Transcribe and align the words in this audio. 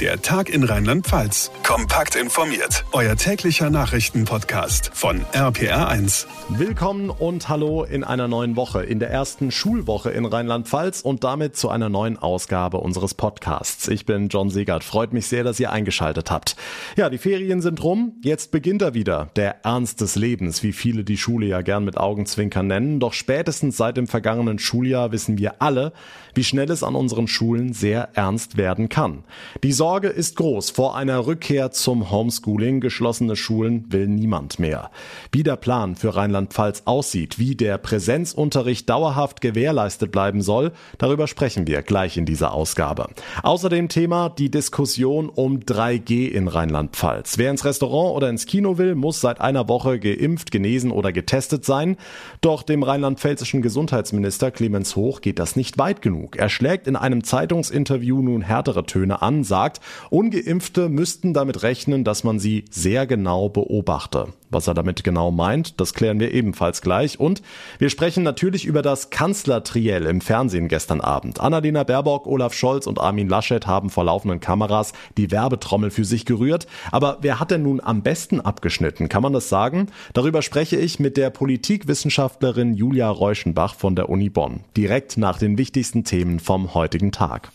Der 0.00 0.20
Tag 0.20 0.48
in 0.48 0.64
Rheinland-Pfalz. 0.64 1.52
Kompakt 1.62 2.16
informiert. 2.16 2.84
Euer 2.90 3.14
täglicher 3.14 3.70
Nachrichtenpodcast 3.70 4.90
von 4.92 5.20
RPR1. 5.32 6.26
Willkommen 6.48 7.10
und 7.10 7.48
hallo 7.48 7.84
in 7.84 8.02
einer 8.02 8.26
neuen 8.26 8.56
Woche, 8.56 8.82
in 8.82 8.98
der 8.98 9.10
ersten 9.10 9.52
Schulwoche 9.52 10.10
in 10.10 10.24
Rheinland-Pfalz 10.24 11.00
und 11.00 11.22
damit 11.22 11.54
zu 11.56 11.68
einer 11.68 11.90
neuen 11.90 12.18
Ausgabe 12.18 12.78
unseres 12.78 13.14
Podcasts. 13.14 13.86
Ich 13.86 14.04
bin 14.04 14.28
John 14.30 14.50
Segert. 14.50 14.82
Freut 14.82 15.12
mich 15.12 15.28
sehr, 15.28 15.44
dass 15.44 15.60
ihr 15.60 15.70
eingeschaltet 15.70 16.28
habt. 16.28 16.56
Ja, 16.96 17.08
die 17.08 17.18
Ferien 17.18 17.62
sind 17.62 17.80
rum. 17.84 18.14
Jetzt 18.24 18.50
beginnt 18.50 18.82
er 18.82 18.94
wieder. 18.94 19.28
Der 19.36 19.64
Ernst 19.64 20.00
des 20.00 20.16
Lebens, 20.16 20.64
wie 20.64 20.72
viele 20.72 21.04
die 21.04 21.18
Schule 21.18 21.46
ja 21.46 21.60
gern 21.62 21.84
mit 21.84 21.98
Augenzwinkern 21.98 22.66
nennen. 22.66 22.98
Doch 22.98 23.12
spätestens 23.12 23.76
seit 23.76 23.96
dem 23.96 24.08
vergangenen 24.08 24.58
Schuljahr 24.58 25.12
wissen 25.12 25.38
wir 25.38 25.62
alle, 25.62 25.92
wie 26.34 26.42
schnell 26.42 26.70
es 26.72 26.82
an 26.82 26.96
unseren 26.96 27.28
Schulen 27.28 27.72
sehr 27.72 28.08
ernst 28.14 28.56
werden 28.56 28.88
kann. 28.88 29.22
Die 29.62 29.72
Sorge 29.84 30.08
ist 30.08 30.36
groß 30.36 30.70
vor 30.70 30.96
einer 30.96 31.26
Rückkehr 31.26 31.70
zum 31.70 32.10
Homeschooling. 32.10 32.80
Geschlossene 32.80 33.36
Schulen 33.36 33.84
will 33.90 34.08
niemand 34.08 34.58
mehr. 34.58 34.90
Wie 35.30 35.42
der 35.42 35.56
Plan 35.56 35.94
für 35.94 36.16
Rheinland-Pfalz 36.16 36.84
aussieht, 36.86 37.38
wie 37.38 37.54
der 37.54 37.76
Präsenzunterricht 37.76 38.88
dauerhaft 38.88 39.42
gewährleistet 39.42 40.10
bleiben 40.10 40.40
soll, 40.40 40.72
darüber 40.96 41.26
sprechen 41.26 41.66
wir 41.66 41.82
gleich 41.82 42.16
in 42.16 42.24
dieser 42.24 42.54
Ausgabe. 42.54 43.08
Außerdem 43.42 43.90
Thema 43.90 44.30
die 44.30 44.50
Diskussion 44.50 45.28
um 45.28 45.58
3G 45.58 46.28
in 46.28 46.48
Rheinland-Pfalz. 46.48 47.36
Wer 47.36 47.50
ins 47.50 47.66
Restaurant 47.66 48.16
oder 48.16 48.30
ins 48.30 48.46
Kino 48.46 48.78
will, 48.78 48.94
muss 48.94 49.20
seit 49.20 49.42
einer 49.42 49.68
Woche 49.68 49.98
geimpft, 49.98 50.50
genesen 50.50 50.92
oder 50.92 51.12
getestet 51.12 51.66
sein. 51.66 51.98
Doch 52.40 52.62
dem 52.62 52.84
rheinland-pfälzischen 52.84 53.60
Gesundheitsminister 53.60 54.50
Clemens 54.50 54.96
Hoch 54.96 55.20
geht 55.20 55.38
das 55.38 55.56
nicht 55.56 55.76
weit 55.76 56.00
genug. 56.00 56.36
Er 56.36 56.48
schlägt 56.48 56.86
in 56.86 56.96
einem 56.96 57.22
Zeitungsinterview 57.22 58.22
nun 58.22 58.40
härtere 58.40 58.86
Töne 58.86 59.20
an, 59.20 59.44
sagt, 59.44 59.73
sagt, 59.74 59.80
ungeimpfte 60.10 60.88
müssten 60.88 61.34
damit 61.34 61.62
rechnen, 61.62 62.04
dass 62.04 62.24
man 62.24 62.38
sie 62.38 62.64
sehr 62.70 63.06
genau 63.06 63.48
beobachte. 63.48 64.28
Was 64.50 64.68
er 64.68 64.74
damit 64.74 65.02
genau 65.02 65.30
meint, 65.30 65.80
das 65.80 65.94
klären 65.94 66.20
wir 66.20 66.32
ebenfalls 66.32 66.80
gleich. 66.80 67.18
Und 67.18 67.42
wir 67.78 67.90
sprechen 67.90 68.22
natürlich 68.22 68.64
über 68.66 68.82
das 68.82 69.10
Kanzlertriell 69.10 70.06
im 70.06 70.20
Fernsehen 70.20 70.68
gestern 70.68 71.00
Abend. 71.00 71.40
Annalena 71.40 71.82
Baerbock, 71.82 72.26
Olaf 72.26 72.54
Scholz 72.54 72.86
und 72.86 73.00
Armin 73.00 73.28
Laschet 73.28 73.66
haben 73.66 73.90
vor 73.90 74.04
laufenden 74.04 74.40
Kameras 74.40 74.92
die 75.16 75.30
Werbetrommel 75.30 75.90
für 75.90 76.04
sich 76.04 76.24
gerührt. 76.24 76.66
Aber 76.92 77.18
wer 77.22 77.40
hat 77.40 77.50
denn 77.50 77.62
nun 77.62 77.80
am 77.80 78.02
besten 78.02 78.40
abgeschnitten? 78.40 79.08
Kann 79.08 79.22
man 79.22 79.32
das 79.32 79.48
sagen? 79.48 79.88
Darüber 80.12 80.42
spreche 80.42 80.76
ich 80.76 81.00
mit 81.00 81.16
der 81.16 81.30
Politikwissenschaftlerin 81.30 82.74
Julia 82.74 83.10
Reuschenbach 83.10 83.74
von 83.74 83.96
der 83.96 84.08
Uni 84.08 84.30
Bonn. 84.30 84.60
Direkt 84.76 85.16
nach 85.16 85.38
den 85.38 85.58
wichtigsten 85.58 86.04
Themen 86.04 86.38
vom 86.38 86.74
heutigen 86.74 87.10
Tag. 87.10 87.50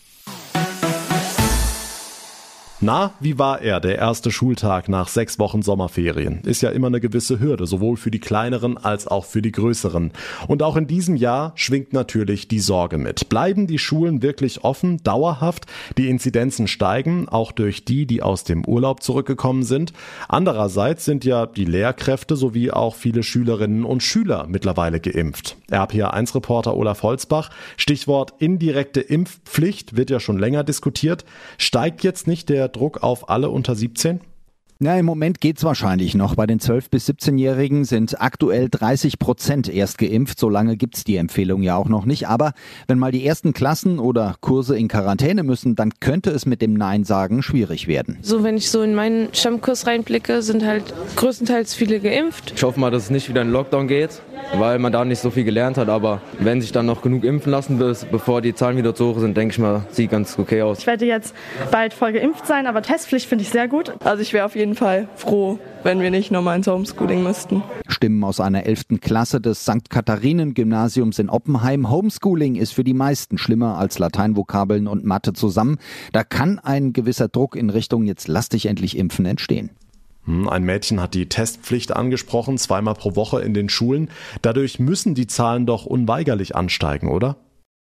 Na, 2.81 3.11
wie 3.19 3.38
war 3.38 3.61
er, 3.61 3.81
der 3.81 3.97
erste 3.97 4.31
Schultag 4.31 4.88
nach 4.88 5.09
sechs 5.09 5.38
Wochen 5.38 5.61
Sommerferien? 5.61 6.39
Ist 6.45 6.61
ja 6.61 6.69
immer 6.69 6.88
eine 6.88 7.02
gewisse 7.02 7.41
Hürde, 7.41 7.67
sowohl 7.67 7.97
für 7.97 8.09
die 8.09 8.22
kleineren 8.22 8.77
als 8.77 9.05
auch 9.05 9.25
für 9.25 9.41
die 9.41 9.52
größeren. 9.52 10.13
Und 10.47 10.63
auch 10.63 10.77
in 10.77 10.88
diesem 10.88 11.17
Jahr 11.17 11.52
schwingt 11.55 11.91
natürlich 11.91 12.47
die 12.47 12.61
Sorge 12.61 12.97
mit. 12.97 13.27
Bleiben 13.27 13.67
die 13.67 13.80
Schulen 13.80 14.22
wirklich 14.22 14.63
offen, 14.63 15.03
dauerhaft? 15.03 15.66
Die 15.97 16.07
Inzidenzen 16.07 16.69
steigen, 16.69 17.27
auch 17.27 17.52
durch 17.52 17.83
die, 17.83 18.05
die 18.05 18.22
aus 18.22 18.45
dem 18.45 18.63
Urlaub 18.63 19.03
zurückgekommen 19.03 19.63
sind. 19.63 19.91
Andererseits 20.30 21.03
sind 21.03 21.25
ja 21.25 21.47
die 21.47 21.66
Lehrkräfte 21.66 22.38
sowie 22.38 22.72
auch 22.72 22.95
viele 22.95 23.23
Schülerinnen 23.23 23.83
und 23.83 24.03
Schüler 24.03 24.45
mittlerweile 24.47 25.02
geimpft. 25.02 25.57
RPA1-Reporter 25.69 26.77
Olaf 26.77 27.03
Holzbach, 27.03 27.50
Stichwort 27.75 28.35
indirekte 28.39 29.02
Impfpflicht 29.02 29.97
wird 29.97 30.09
ja 30.09 30.22
schon 30.22 30.39
länger 30.39 30.63
diskutiert. 30.63 31.25
Steigt 31.57 32.05
jetzt 32.05 32.25
nicht 32.25 32.47
der 32.47 32.69
Druck 32.70 33.03
auf 33.03 33.30
alle 33.30 33.50
unter 33.50 33.75
17? 33.75 34.22
Ja, 34.81 34.95
im 34.95 35.05
Moment 35.05 35.41
geht's 35.41 35.66
wahrscheinlich 35.66 36.16
noch. 36.16 36.35
Bei 36.35 36.47
den 36.47 36.61
12- 36.61 36.89
bis 36.89 37.09
17-Jährigen 37.09 37.83
sind 37.83 38.22
aktuell 38.22 38.69
30 38.69 39.19
Prozent 39.19 39.67
erst 39.67 39.97
geimpft. 39.97 40.40
So 40.40 40.47
lange 40.47 40.78
gibt's 40.78 41.03
die 41.03 41.17
Empfehlung 41.17 41.63
ja 41.63 41.75
auch 41.75 41.90
noch 41.90 42.06
nicht. 42.06 42.29
Aber 42.29 42.53
wenn 42.88 42.97
mal 42.97 43.12
die 43.12 43.25
ersten 43.25 43.51
Klassen 43.51 44.00
oder 44.00 44.38
Kurse 44.40 44.78
in 44.78 44.88
Quarantäne 44.88 45.44
müssen, 45.44 45.75
dann 45.75 45.91
könnte 46.00 46.29
es 46.29 46.45
mit 46.45 46.62
dem 46.62 46.75
Nein 46.75 47.03
sagen 47.03 47.41
schwierig 47.44 47.90
werden. 47.90 48.19
So, 48.22 48.41
wenn 48.45 48.56
ich 48.56 48.72
so 48.72 48.81
in 48.81 48.95
meinen 48.95 49.34
Stammkurs 49.34 49.85
reinblicke, 49.85 50.41
sind 50.41 50.66
halt 50.66 50.94
größtenteils 51.17 51.75
viele 51.75 52.00
geimpft. 52.00 52.53
Ich 52.56 52.63
hoffe 52.63 52.79
mal, 52.79 52.90
dass 52.90 53.03
es 53.03 53.09
nicht 53.09 53.28
wieder 53.28 53.41
in 53.41 53.51
Lockdown 53.51 53.90
geht, 53.90 54.22
weil 54.56 54.79
man 54.79 54.94
da 54.94 55.03
nicht 55.03 55.19
so 55.19 55.29
viel 55.29 55.44
gelernt 55.44 55.75
hat. 55.75 55.90
Aber 55.90 56.22
wenn 56.40 56.61
sich 56.61 56.72
dann 56.72 56.85
noch 56.85 57.01
genug 57.01 57.25
impfen 57.25 57.51
lassen, 57.51 57.79
bis, 57.79 58.06
bevor 58.06 58.41
die 58.41 58.56
Zahlen 58.56 58.78
wieder 58.78 58.96
zu 58.96 59.07
hoch 59.07 59.19
sind, 59.19 59.35
denke 59.35 59.51
ich 59.51 59.59
mal, 59.59 59.84
sieht 59.91 60.09
ganz 60.09 60.40
okay 60.40 60.61
aus. 60.61 60.79
Ich 60.79 60.88
werde 60.88 61.06
jetzt 61.06 61.35
bald 61.69 61.94
voll 61.94 62.13
geimpft 62.13 62.47
sein, 62.47 62.66
aber 62.66 62.81
Testpflicht 62.81 63.28
finde 63.28 63.41
ich 63.41 63.50
sehr 63.50 63.67
gut. 63.67 63.91
Also 64.06 64.22
ich 64.22 64.31
wäre 64.31 64.46
auf 64.46 64.56
jeden 64.56 64.69
jeden 64.69 64.78
Fall 64.78 65.07
froh, 65.16 65.57
wenn 65.81 66.00
wir 66.00 66.12
nicht 66.12 66.30
nochmal 66.30 66.57
ins 66.57 66.68
Homeschooling 66.68 67.24
müssten. 67.24 67.63
Stimmen 67.88 68.24
aus 68.24 68.40
einer 68.40 68.68
11. 68.68 69.00
Klasse 69.02 69.41
des 69.41 69.63
St. 69.63 69.90
Katharinen-Gymnasiums 69.90 71.18
in 71.18 71.30
Oppenheim. 71.30 71.90
Homeschooling 71.90 72.56
ist 72.56 72.74
für 72.74 72.84
die 72.84 72.94
meisten 72.94 73.40
schlimmer 73.40 73.79
als 73.79 73.97
Lateinvokabeln 73.97 74.88
und 74.88 75.06
Mathe 75.06 75.34
zusammen. 75.34 75.79
Da 76.13 76.24
kann 76.24 76.59
ein 76.59 76.94
gewisser 76.94 77.29
Druck 77.29 77.56
in 77.56 77.72
Richtung 77.72 78.03
jetzt 78.03 78.28
lass 78.28 78.50
dich 78.50 78.68
endlich 78.68 78.96
impfen 78.96 79.25
entstehen. 79.25 79.72
Hm, 80.25 80.47
ein 80.47 80.63
Mädchen 80.63 81.02
hat 81.02 81.16
die 81.16 81.28
Testpflicht 81.28 81.96
angesprochen, 81.96 82.59
zweimal 82.59 82.94
pro 82.94 83.16
Woche 83.16 83.41
in 83.41 83.56
den 83.56 83.69
Schulen. 83.69 84.09
Dadurch 84.44 84.78
müssen 84.78 85.16
die 85.16 85.25
Zahlen 85.25 85.66
doch 85.66 85.88
unweigerlich 85.88 86.56
ansteigen, 86.56 87.08
oder? 87.08 87.38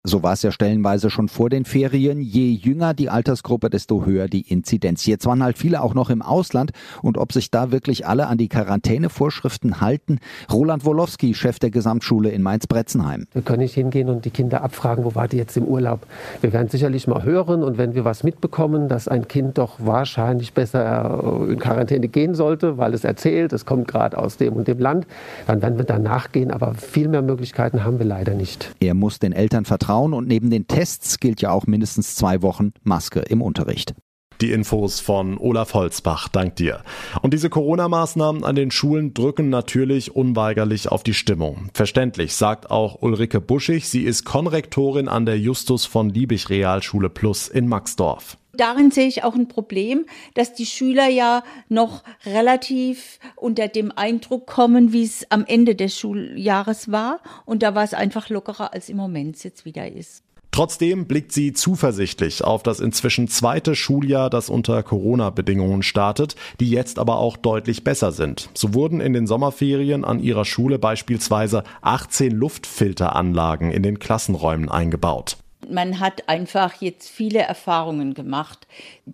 So 0.05 0.25
war 0.25 0.33
es 0.33 0.43
ja 0.43 0.51
stellenweise 0.51 1.11
schon 1.11 1.29
vor 1.29 1.49
den 1.49 1.65
Ferien. 1.65 2.21
Je 2.21 2.51
jünger 2.51 2.93
die 2.93 3.09
Altersgruppe, 3.09 3.71
desto 3.71 4.05
höher 4.05 4.27
die 4.27 4.41
Inzidenz. 4.41 5.07
Jetzt 5.07 5.27
waren 5.27 5.45
halt 5.45 5.57
viele 5.57 5.81
auch 5.81 5.95
noch 5.95 6.11
im 6.11 6.23
Ausland 6.23 6.73
und 7.03 7.17
ob 7.19 7.33
sich 7.33 7.53
da 7.53 7.71
wirklich 7.71 8.05
alle 8.05 8.27
an 8.27 8.37
die 8.37 8.49
Quarantänevorschriften 8.49 9.81
halten. 9.81 10.19
Roland 10.51 10.85
Wolowski, 10.85 11.35
Chef 11.35 11.61
der 11.61 11.71
Gesamtschule 11.71 12.31
in 12.31 12.43
Mainz-Bretzenheim. 12.43 13.29
Wir 13.33 13.43
können 13.43 13.61
nicht 13.61 13.75
hingehen 13.75 14.09
und 14.09 14.25
die 14.25 14.31
Kinder 14.31 14.65
abfragen, 14.65 15.05
wo 15.05 15.15
war 15.15 15.29
die 15.29 15.37
jetzt 15.37 15.57
im 15.57 15.67
Urlaub. 15.67 16.01
Wir 16.41 16.53
werden 16.53 16.69
sicherlich 16.69 17.07
mal 17.07 17.23
hören 17.23 17.63
und 17.63 17.79
wenn 17.79 17.95
wir 17.95 18.05
was 18.05 18.25
mitbekommen, 18.25 18.89
dass 18.89 19.07
ein 19.07 19.29
Kind 19.29 19.57
doch 19.57 19.77
wahrscheinlich 19.79 20.53
besser 20.53 21.47
in 21.49 21.61
Quarantäne 21.61 22.09
gehen 22.09 22.35
sollte, 22.35 22.77
weil 22.77 22.93
es 22.95 23.05
erzählt, 23.05 23.53
es 23.53 23.67
kommt 23.67 23.87
gerade 23.87 24.19
aus 24.19 24.37
dem 24.37 24.55
und 24.55 24.67
dem 24.67 24.81
Land, 24.81 25.07
dann 25.47 25.63
werden 25.63 25.79
wir 25.79 25.85
da 25.85 26.01
nachgehen. 26.01 26.51
Aber 26.51 26.75
viel 26.75 27.07
mehr 27.07 27.23
Möglichkeiten 27.23 27.85
haben 27.85 28.01
wir 28.01 28.07
leider 28.07 28.35
nicht. 28.35 28.75
Er 28.81 28.95
muss 28.95 29.21
den 29.21 29.31
Eltern 29.31 29.65
vertrauen 29.65 29.92
Vertrauen 29.93 30.15
und 30.15 30.27
neben 30.27 30.49
den 30.49 30.67
Tests 30.67 31.21
gilt 31.21 31.43
ja 31.43 31.51
auch 31.51 31.67
mindestens 31.67 32.17
zwei 32.17 32.41
Wochen 32.41 32.73
Maske 32.83 33.21
im 33.21 33.43
Unterricht. 33.43 33.95
Die 34.41 34.51
Infos 34.51 35.01
von 35.01 35.37
Olaf 35.37 35.75
Holzbach, 35.75 36.29
dank 36.29 36.57
dir. 36.57 36.83
Und 37.21 37.35
diese 37.35 37.51
Corona-Maßnahmen 37.51 38.43
an 38.43 38.55
den 38.55 38.71
Schulen 38.71 39.13
drücken 39.13 39.51
natürlich 39.51 40.17
unweigerlich 40.17 40.91
auf 40.91 41.03
die 41.03 41.13
Stimmung. 41.13 41.69
Verständlich, 41.75 42.35
sagt 42.35 42.71
auch 42.71 43.03
Ulrike 43.03 43.43
Buschig. 43.43 43.87
Sie 43.91 44.05
ist 44.05 44.25
Konrektorin 44.25 45.09
an 45.09 45.27
der 45.27 45.39
Justus 45.39 45.85
von 45.85 46.09
Liebig 46.09 46.49
Realschule 46.49 47.11
Plus 47.11 47.49
in 47.49 47.69
Maxdorf. 47.69 48.39
Darin 48.55 48.91
sehe 48.91 49.09
ich 49.09 49.25
auch 49.25 49.35
ein 49.35 49.49
Problem, 49.49 50.05
dass 50.35 50.53
die 50.53 50.67
Schüler 50.67 51.09
ja 51.09 51.43
noch 51.69 52.03
relativ 52.27 53.19
unter 53.37 53.69
dem 53.69 53.91
Eindruck 53.91 54.47
kommen, 54.47 54.93
wie 54.93 55.05
es 55.05 55.27
am 55.31 55.45
Ende 55.47 55.75
des 55.75 55.99
Schuljahres 55.99 56.93
war. 56.93 57.21
Und 57.47 57.63
da 57.63 57.75
war 57.75 57.85
es 57.85 57.95
einfach 57.95 58.29
lockerer, 58.29 58.75
als 58.75 58.91
im 58.91 58.99
Moment 58.99 59.43
jetzt 59.43 59.65
wieder 59.65 59.91
ist. 59.91 60.23
Trotzdem 60.51 61.07
blickt 61.07 61.33
sie 61.33 61.55
zuversichtlich 61.55 62.45
auf 62.45 62.63
das 62.63 62.79
inzwischen 62.79 63.27
zweite 63.27 63.75
Schuljahr, 63.75 64.29
das 64.29 64.51
unter 64.51 64.83
Corona-Bedingungen 64.83 65.83
startet, 65.83 66.37
die 66.61 66.69
jetzt 66.69 66.99
aber 66.99 67.17
auch 67.17 67.39
deutlich 67.39 67.85
besser 67.85 68.13
sind. 68.13 68.51
So 68.53 68.75
wurden 68.75 69.01
in 69.01 69.15
den 69.15 69.27
Sommerferien 69.27 70.05
an 70.05 70.21
ihrer 70.21 70.45
Schule 70.45 70.79
beispielsweise 70.79 71.65
18 71.81 72.33
Luftfilteranlagen 72.33 73.71
in 73.71 73.83
den 73.83 73.99
Klassenräumen 73.99 74.69
eingebaut. 74.69 75.39
Man 75.69 76.01
hat 76.01 76.29
einfach 76.29 76.81
jetzt 76.81 77.09
viele 77.09 77.41
Erfahrungen 77.41 78.15
gemacht, 78.15 78.67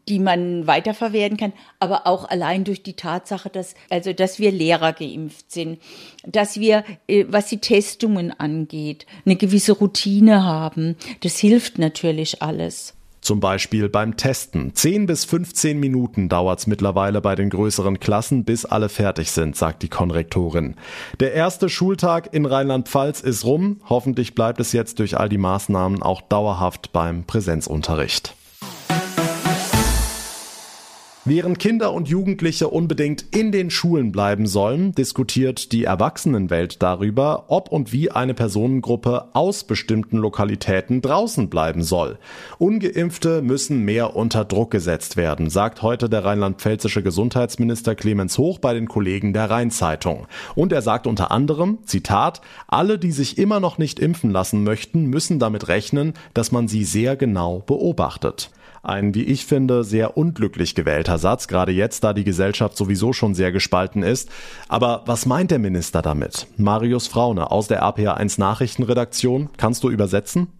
die 0.08 0.18
man 0.18 0.66
weiterverwerten 0.66 1.36
kann, 1.36 1.52
aber 1.78 2.06
auch 2.06 2.28
allein 2.28 2.64
durch 2.64 2.82
die 2.82 2.94
Tatsache, 2.94 3.50
dass, 3.50 3.74
also, 3.90 4.12
dass 4.12 4.38
wir 4.38 4.52
Lehrer 4.52 4.92
geimpft 4.92 5.50
sind, 5.52 5.80
dass 6.26 6.58
wir, 6.58 6.84
äh, 7.06 7.24
was 7.28 7.46
die 7.48 7.60
Testungen 7.60 8.32
angeht, 8.32 9.06
eine 9.24 9.36
gewisse 9.36 9.72
Routine 9.72 10.44
haben. 10.44 10.96
Das 11.20 11.38
hilft 11.38 11.78
natürlich 11.78 12.42
alles. 12.42 12.97
Zum 13.20 13.40
Beispiel 13.40 13.88
beim 13.88 14.16
Testen. 14.16 14.74
10 14.74 15.06
bis 15.06 15.24
15 15.24 15.78
Minuten 15.78 16.28
dauert 16.28 16.60
es 16.60 16.66
mittlerweile 16.66 17.20
bei 17.20 17.34
den 17.34 17.50
größeren 17.50 18.00
Klassen, 18.00 18.44
bis 18.44 18.64
alle 18.64 18.88
fertig 18.88 19.30
sind, 19.30 19.56
sagt 19.56 19.82
die 19.82 19.88
Konrektorin. 19.88 20.76
Der 21.20 21.32
erste 21.32 21.68
Schultag 21.68 22.32
in 22.32 22.46
Rheinland-Pfalz 22.46 23.20
ist 23.20 23.44
rum. 23.44 23.80
Hoffentlich 23.88 24.34
bleibt 24.34 24.60
es 24.60 24.72
jetzt 24.72 24.98
durch 24.98 25.18
all 25.18 25.28
die 25.28 25.38
Maßnahmen 25.38 26.02
auch 26.02 26.20
dauerhaft 26.20 26.92
beim 26.92 27.24
Präsenzunterricht. 27.24 28.34
Während 31.30 31.58
Kinder 31.58 31.92
und 31.92 32.08
Jugendliche 32.08 32.68
unbedingt 32.68 33.22
in 33.36 33.52
den 33.52 33.68
Schulen 33.68 34.12
bleiben 34.12 34.46
sollen, 34.46 34.92
diskutiert 34.92 35.72
die 35.72 35.84
Erwachsenenwelt 35.84 36.82
darüber, 36.82 37.44
ob 37.48 37.70
und 37.70 37.92
wie 37.92 38.10
eine 38.10 38.32
Personengruppe 38.32 39.28
aus 39.34 39.64
bestimmten 39.64 40.16
Lokalitäten 40.16 41.02
draußen 41.02 41.50
bleiben 41.50 41.82
soll. 41.82 42.18
Ungeimpfte 42.56 43.42
müssen 43.42 43.84
mehr 43.84 44.16
unter 44.16 44.46
Druck 44.46 44.70
gesetzt 44.70 45.18
werden, 45.18 45.50
sagt 45.50 45.82
heute 45.82 46.08
der 46.08 46.24
rheinland-pfälzische 46.24 47.02
Gesundheitsminister 47.02 47.94
Clemens 47.94 48.38
Hoch 48.38 48.58
bei 48.58 48.72
den 48.72 48.88
Kollegen 48.88 49.34
der 49.34 49.50
Rheinzeitung. 49.50 50.26
Und 50.54 50.72
er 50.72 50.80
sagt 50.80 51.06
unter 51.06 51.30
anderem, 51.30 51.80
Zitat, 51.84 52.40
alle, 52.68 52.98
die 52.98 53.12
sich 53.12 53.36
immer 53.36 53.60
noch 53.60 53.76
nicht 53.76 53.98
impfen 53.98 54.30
lassen 54.30 54.64
möchten, 54.64 55.04
müssen 55.04 55.38
damit 55.38 55.68
rechnen, 55.68 56.14
dass 56.32 56.52
man 56.52 56.68
sie 56.68 56.84
sehr 56.84 57.16
genau 57.16 57.58
beobachtet. 57.58 58.50
Ein, 58.88 59.14
wie 59.14 59.24
ich 59.24 59.44
finde, 59.44 59.84
sehr 59.84 60.16
unglücklich 60.16 60.74
gewählter 60.74 61.18
Satz, 61.18 61.46
gerade 61.46 61.72
jetzt, 61.72 62.04
da 62.04 62.14
die 62.14 62.24
Gesellschaft 62.24 62.76
sowieso 62.76 63.12
schon 63.12 63.34
sehr 63.34 63.52
gespalten 63.52 64.02
ist. 64.02 64.30
Aber 64.66 65.02
was 65.04 65.26
meint 65.26 65.50
der 65.50 65.58
Minister 65.58 66.00
damit? 66.00 66.46
Marius 66.56 67.06
Fraune 67.06 67.50
aus 67.50 67.68
der 67.68 67.82
RPA1 67.82 68.40
Nachrichtenredaktion, 68.40 69.50
kannst 69.58 69.84
du 69.84 69.90
übersetzen? 69.90 70.57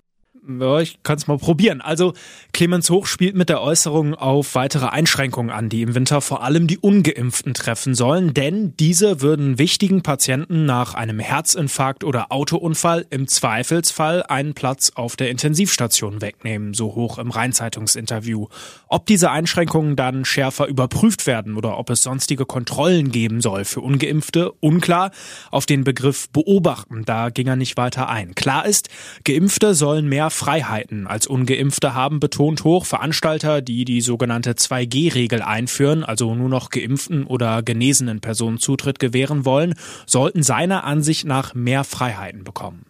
Ja, 0.49 0.81
ich 0.81 1.03
kann 1.03 1.19
es 1.19 1.27
mal 1.27 1.37
probieren. 1.37 1.83
Also 1.83 2.15
Clemens 2.55 2.89
Hoch 2.89 3.05
spielt 3.05 3.37
mit 3.37 3.51
der 3.51 3.61
Äußerung 3.61 4.15
auf 4.15 4.55
weitere 4.55 4.87
Einschränkungen 4.87 5.51
an, 5.51 5.69
die 5.69 5.83
im 5.83 5.95
Winter 5.95 6.23
vor 6.23 6.43
allem 6.43 6.67
die 6.67 6.79
ungeimpften 6.79 7.53
treffen 7.53 7.95
sollen, 7.95 8.33
denn 8.33 8.75
diese 8.79 9.21
würden 9.21 9.59
wichtigen 9.59 10.03
Patienten 10.03 10.65
nach 10.65 10.95
einem 10.95 11.19
Herzinfarkt 11.19 12.03
oder 12.03 12.33
Autounfall 12.33 13.05
im 13.11 13.29
Zweifelsfall 13.29 14.23
einen 14.23 14.55
Platz 14.55 14.91
auf 14.95 15.17
der 15.17 15.29
Intensivstation 15.29 16.23
wegnehmen, 16.23 16.73
so 16.73 16.95
hoch 16.95 17.19
im 17.19 17.31
Rheinzeitungsinterview. 17.31 18.47
Ob 18.89 19.05
diese 19.05 19.31
Einschränkungen 19.31 19.97
dann 19.97 20.25
schärfer 20.25 20.67
überprüft 20.67 21.27
werden 21.27 21.59
oder 21.59 21.77
ob 21.77 21.91
es 21.91 22.03
sonstige 22.03 22.47
Kontrollen 22.47 23.11
geben 23.11 23.43
soll 23.43 23.67
für 23.67 23.83
ungeimpfte, 23.83 24.53
unklar. 24.61 25.11
Auf 25.51 25.67
den 25.67 25.85
Begriff 25.85 26.31
beobachten, 26.31 27.05
da 27.05 27.29
ging 27.29 27.49
er 27.49 27.57
nicht 27.57 27.77
weiter 27.77 28.09
ein. 28.09 28.35
Klar 28.35 28.65
ist, 28.65 28.89
geimpfte 29.25 29.75
sollen 29.75 30.09
mehr 30.09 30.31
Freiheiten 30.39 31.07
als 31.09 31.27
ungeimpfte 31.27 31.95
haben, 31.95 32.21
betont 32.21 32.63
hoch 32.63 32.87
Veranstalter, 32.87 33.61
die 33.61 33.85
die 33.85 34.01
sogenannte 34.01 34.53
2G-Regel 34.53 35.43
einführen, 35.43 36.05
also 36.05 36.35
nur 36.35 36.49
noch 36.49 36.71
geimpften 36.71 37.25
oder 37.25 37.63
genesenen 37.63 38.21
Personen 38.21 38.59
Zutritt 38.59 39.01
gewähren 39.01 39.45
wollen, 39.45 39.75
sollten 40.07 40.45
seiner 40.45 40.85
Ansicht 40.85 41.27
nach 41.27 41.55
mehr 41.55 41.83
Freiheiten 41.83 42.45
bekommen. 42.45 42.87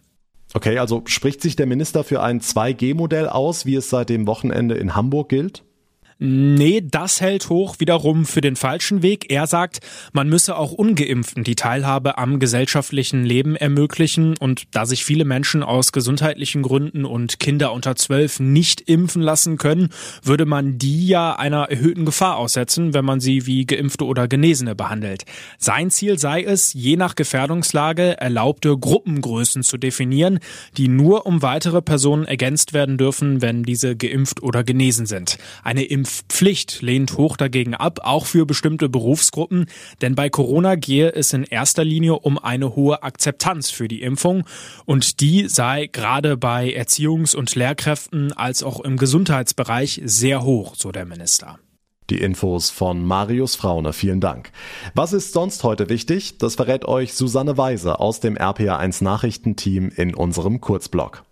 Okay, 0.53 0.77
also 0.77 1.03
spricht 1.05 1.41
sich 1.41 1.55
der 1.55 1.65
Minister 1.65 2.03
für 2.03 2.21
ein 2.21 2.39
2G-Modell 2.39 3.27
aus, 3.27 3.65
wie 3.65 3.75
es 3.75 3.89
seit 3.89 4.09
dem 4.09 4.27
Wochenende 4.27 4.75
in 4.75 4.95
Hamburg 4.95 5.29
gilt? 5.29 5.63
Nee, 6.21 6.83
das 6.85 7.21
hält 7.21 7.47
hoch 7.47 7.79
wiederum 7.79 8.25
für 8.25 8.41
den 8.41 8.57
falschen 8.57 9.01
Weg. 9.01 9.31
Er 9.31 9.47
sagt, 9.47 9.79
man 10.11 10.27
müsse 10.27 10.57
auch 10.57 10.73
ungeimpften 10.73 11.45
die 11.45 11.55
Teilhabe 11.55 12.17
am 12.17 12.39
gesellschaftlichen 12.39 13.23
Leben 13.23 13.55
ermöglichen 13.55 14.35
und 14.37 14.63
da 14.71 14.85
sich 14.85 15.05
viele 15.05 15.23
Menschen 15.23 15.63
aus 15.63 15.93
gesundheitlichen 15.93 16.61
Gründen 16.61 17.05
und 17.05 17.39
Kinder 17.39 17.71
unter 17.71 17.95
zwölf 17.95 18.41
nicht 18.41 18.81
impfen 18.81 19.21
lassen 19.21 19.57
können, 19.57 19.91
würde 20.21 20.45
man 20.45 20.77
die 20.77 21.07
ja 21.07 21.37
einer 21.37 21.69
erhöhten 21.69 22.03
Gefahr 22.03 22.35
aussetzen, 22.35 22.93
wenn 22.93 23.05
man 23.05 23.21
sie 23.21 23.45
wie 23.45 23.65
geimpfte 23.65 24.03
oder 24.03 24.27
Genesene 24.27 24.75
behandelt. 24.75 25.23
Sein 25.57 25.89
Ziel 25.89 26.19
sei 26.19 26.43
es, 26.43 26.73
je 26.73 26.97
nach 26.97 27.15
Gefährdungslage 27.15 28.19
erlaubte 28.19 28.77
Gruppengrößen 28.77 29.63
zu 29.63 29.77
definieren, 29.77 30.39
die 30.75 30.89
nur 30.89 31.25
um 31.25 31.41
weitere 31.41 31.81
Personen 31.81 32.25
ergänzt 32.25 32.73
werden 32.73 32.97
dürfen, 32.97 33.41
wenn 33.41 33.63
diese 33.63 33.95
geimpft 33.95 34.43
oder 34.43 34.65
genesen 34.65 35.05
sind. 35.05 35.37
Eine 35.63 35.83
Impf 35.83 36.08
Impfpflicht 36.09 36.81
lehnt 36.81 37.17
Hoch 37.17 37.37
dagegen 37.37 37.75
ab, 37.75 37.99
auch 38.01 38.25
für 38.25 38.47
bestimmte 38.47 38.89
Berufsgruppen, 38.89 39.67
denn 40.01 40.15
bei 40.15 40.31
Corona 40.31 40.73
gehe 40.73 41.13
es 41.13 41.33
in 41.33 41.43
erster 41.43 41.83
Linie 41.83 42.17
um 42.17 42.39
eine 42.39 42.75
hohe 42.75 43.03
Akzeptanz 43.03 43.69
für 43.69 43.87
die 43.87 44.01
Impfung 44.01 44.43
und 44.85 45.19
die 45.19 45.47
sei 45.47 45.85
gerade 45.85 46.35
bei 46.35 46.73
Erziehungs- 46.73 47.35
und 47.35 47.53
Lehrkräften 47.53 48.33
als 48.33 48.63
auch 48.63 48.79
im 48.79 48.97
Gesundheitsbereich 48.97 50.01
sehr 50.03 50.41
hoch, 50.41 50.73
so 50.75 50.91
der 50.91 51.05
Minister. 51.05 51.59
Die 52.09 52.21
Infos 52.21 52.71
von 52.71 53.05
Marius 53.05 53.55
Fraune, 53.55 53.93
vielen 53.93 54.19
Dank. 54.19 54.51
Was 54.95 55.13
ist 55.13 55.33
sonst 55.33 55.63
heute 55.63 55.89
wichtig? 55.89 56.39
Das 56.39 56.55
verrät 56.55 56.85
euch 56.85 57.13
Susanne 57.13 57.55
Weise 57.55 57.99
aus 57.99 58.19
dem 58.19 58.35
RPA1 58.35 59.03
Nachrichtenteam 59.03 59.91
in 59.95 60.15
unserem 60.15 60.59
Kurzblog. 60.59 61.23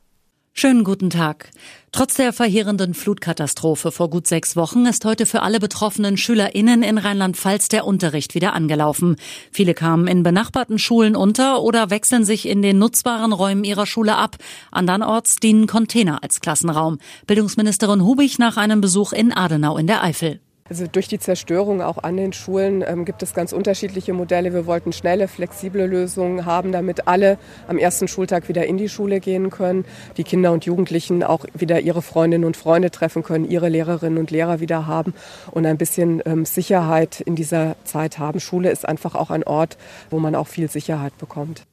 Schönen 0.60 0.84
guten 0.84 1.12
Tag. 1.12 1.52
Trotz 1.92 2.16
der 2.16 2.34
verheerenden 2.34 2.96
Flutkatastrophe 2.96 3.92
vor 3.92 4.10
gut 4.10 4.26
sechs 4.26 4.56
Wochen 4.56 4.88
ist 4.88 5.06
heute 5.06 5.28
für 5.28 5.44
alle 5.44 5.60
betroffenen 5.60 6.18
SchülerInnen 6.18 6.82
in 6.82 6.98
Rheinland-Pfalz 6.98 7.68
der 7.68 7.86
Unterricht 7.86 8.34
wieder 8.34 8.54
angelaufen. 8.54 9.18
Viele 9.52 9.76
kamen 9.76 10.08
in 10.08 10.24
benachbarten 10.24 10.80
Schulen 10.80 11.16
unter 11.16 11.62
oder 11.62 11.92
wechseln 11.92 12.26
sich 12.26 12.48
in 12.48 12.64
den 12.64 12.80
nutzbaren 12.80 13.34
Räumen 13.34 13.66
ihrer 13.66 13.86
Schule 13.86 14.16
ab. 14.16 14.38
Andernorts 14.72 15.36
dienen 15.36 15.68
Container 15.68 16.24
als 16.24 16.42
Klassenraum. 16.42 16.98
Bildungsministerin 17.28 18.02
Hubich 18.02 18.40
nach 18.40 18.58
einem 18.58 18.82
Besuch 18.82 19.14
in 19.14 19.32
Adenau 19.32 19.78
in 19.78 19.86
der 19.86 20.02
Eifel. 20.02 20.40
Also 20.70 20.86
durch 20.88 21.08
die 21.08 21.20
Zerstörung 21.20 21.82
auch 21.82 21.98
an 21.98 22.18
den 22.18 22.34
Schulen 22.34 22.84
ähm, 22.86 23.06
gibt 23.06 23.24
es 23.24 23.34
ganz 23.34 23.54
unterschiedliche 23.54 24.14
Modelle. 24.14 24.54
Wir 24.54 24.66
wollten 24.66 24.94
schnelle, 24.94 25.28
flexible 25.28 25.86
Lösungen 25.86 26.46
haben, 26.46 26.72
damit 26.72 27.08
alle 27.08 27.38
am 27.68 27.78
ersten 27.78 28.08
Schultag 28.08 28.50
wieder 28.50 28.66
in 28.66 28.78
die 28.78 28.90
Schule 28.90 29.20
gehen 29.20 29.50
können, 29.50 29.86
die 30.18 30.24
Kinder 30.24 30.52
und 30.52 30.66
Jugendlichen 30.66 31.24
auch 31.24 31.46
wieder 31.54 31.80
ihre 31.80 32.02
Freundinnen 32.02 32.46
und 32.46 32.58
Freunde 32.58 32.92
treffen 32.92 33.24
können, 33.24 33.50
ihre 33.50 33.70
Lehrerinnen 33.70 34.18
und 34.18 34.32
Lehrer 34.32 34.60
wieder 34.60 34.88
haben 34.88 35.14
und 35.52 35.66
ein 35.66 35.78
bisschen 35.78 36.22
ähm, 36.26 36.46
Sicherheit 36.46 37.22
in 37.22 37.36
dieser 37.36 37.76
Zeit 37.84 38.20
haben. 38.20 38.40
Schule 38.40 38.70
ist 38.70 38.88
einfach 38.88 39.16
auch 39.16 39.30
ein 39.30 39.44
Ort, 39.44 39.78
wo 40.10 40.20
man 40.20 40.36
auch 40.36 40.48
viel 40.48 40.70
Sicherheit 40.70 41.18
bekommt. 41.18 41.66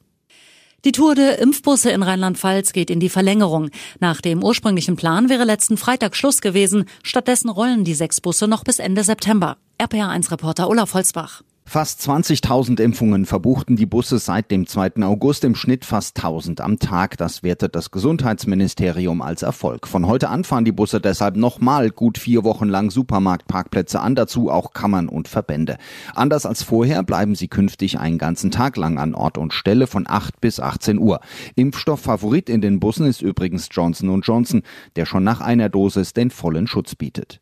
Die 0.85 0.93
Tour 0.93 1.15
der 1.15 1.39
Impfbusse 1.39 1.91
in 1.93 2.03
Rheinland-Pfalz 2.03 2.75
geht 2.75 2.91
in 2.91 3.01
die 3.01 3.09
Verlängerung. 3.09 3.71
Nach 4.01 4.21
dem 4.21 4.45
ursprünglichen 4.45 4.97
Plan 4.97 5.31
wäre 5.31 5.45
letzten 5.45 5.79
Freitag 5.79 6.15
Schluss 6.15 6.43
gewesen. 6.43 6.85
Stattdessen 7.03 7.49
rollen 7.49 7.85
die 7.85 7.95
sechs 7.95 8.21
Busse 8.21 8.49
noch 8.49 8.65
bis 8.65 8.81
Ende 8.81 9.03
September. 9.03 9.57
RPA1-Reporter 9.81 10.69
Olaf 10.69 10.93
Holzbach. 10.93 11.43
Fast 11.67 12.03
20.000 12.03 12.81
Impfungen 12.81 13.25
verbuchten 13.25 13.75
die 13.75 13.87
Busse 13.87 14.19
seit 14.19 14.51
dem 14.51 14.67
2. 14.67 15.03
August, 15.03 15.45
im 15.45 15.57
Schnitt 15.57 15.85
fast 15.85 16.17
1000 16.19 16.61
am 16.61 16.79
Tag. 16.79 17.17
Das 17.17 17.43
wertet 17.43 17.75
das 17.75 17.91
Gesundheitsministerium 17.91 19.23
als 19.23 19.43
Erfolg. 19.43 19.89
Von 19.89 20.07
heute 20.07 20.29
an 20.29 20.45
fahren 20.45 20.65
die 20.65 20.73
Busse 20.73 21.01
deshalb 21.01 21.37
nochmal 21.37 21.91
gut 21.91 22.19
vier 22.19 22.45
Wochen 22.45 22.69
lang 22.69 22.91
Supermarktparkplätze 22.91 23.99
an, 23.99 24.15
dazu 24.15 24.51
auch 24.51 24.73
Kammern 24.73 25.09
und 25.09 25.27
Verbände. 25.27 25.79
Anders 26.15 26.47
als 26.47 26.63
vorher 26.63 27.03
bleiben 27.03 27.35
sie 27.35 27.49
künftig 27.49 27.99
einen 27.99 28.19
ganzen 28.19 28.53
Tag 28.53 28.77
lang 28.77 28.99
an 28.99 29.15
Ort 29.15 29.37
und 29.37 29.53
Stelle 29.53 29.89
von 29.89 30.05
8 30.07 30.41
bis 30.41 30.61
18 30.61 30.99
Uhr. 30.99 31.21
Impfstofffavorit 31.57 32.51
in 32.51 32.61
den 32.61 32.79
Bussen 32.79 33.07
ist 33.07 33.23
übrigens 33.23 33.69
Johnson 33.73 34.21
Johnson, 34.21 34.63
der 34.95 35.07
schon 35.07 35.25
nach 35.25 35.41
einer 35.41 35.71
Dosis 35.71 36.13
den 36.13 36.31
vollen 36.31 36.69
Schutz 36.69 36.95
bietet. 36.95 37.41